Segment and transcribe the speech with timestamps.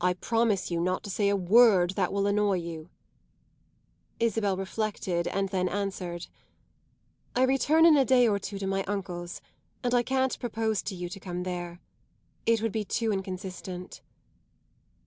[0.00, 2.88] "I promise you not to say a word that will annoy you."
[4.18, 6.26] Isabel reflected and then answered:
[7.36, 9.42] "I return in a day or two to my uncle's,
[9.84, 11.80] and I can't propose to you to come there.
[12.46, 14.00] It would be too inconsistent."